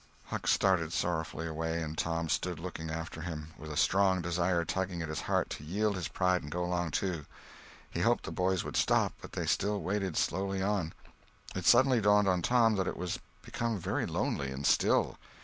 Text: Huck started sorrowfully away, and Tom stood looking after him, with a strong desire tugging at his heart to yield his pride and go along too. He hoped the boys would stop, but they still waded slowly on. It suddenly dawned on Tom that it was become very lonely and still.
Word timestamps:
Huck 0.23 0.47
started 0.47 0.91
sorrowfully 0.93 1.45
away, 1.45 1.79
and 1.79 1.95
Tom 1.95 2.27
stood 2.27 2.57
looking 2.57 2.89
after 2.89 3.21
him, 3.21 3.49
with 3.55 3.71
a 3.71 3.77
strong 3.77 4.19
desire 4.19 4.65
tugging 4.65 5.03
at 5.03 5.09
his 5.09 5.19
heart 5.21 5.47
to 5.51 5.63
yield 5.63 5.95
his 5.95 6.07
pride 6.07 6.41
and 6.41 6.51
go 6.51 6.63
along 6.65 6.89
too. 6.89 7.25
He 7.91 7.99
hoped 7.99 8.23
the 8.23 8.31
boys 8.31 8.63
would 8.63 8.75
stop, 8.77 9.13
but 9.21 9.33
they 9.33 9.45
still 9.45 9.79
waded 9.79 10.17
slowly 10.17 10.59
on. 10.59 10.93
It 11.53 11.67
suddenly 11.67 12.01
dawned 12.01 12.27
on 12.27 12.41
Tom 12.41 12.77
that 12.77 12.87
it 12.87 12.97
was 12.97 13.19
become 13.43 13.77
very 13.77 14.07
lonely 14.07 14.49
and 14.49 14.65
still. 14.65 15.19